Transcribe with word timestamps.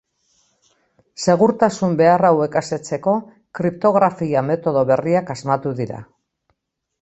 Segurtasun 1.25 1.93
behar 1.99 2.23
hauek 2.29 2.57
asetzeko 2.61 3.13
kriptografia 3.61 4.43
metodo 4.49 4.83
berriak 4.93 5.31
asmatu 5.37 5.75
dira. 5.83 6.03